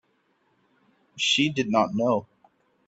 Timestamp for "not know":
1.69-2.25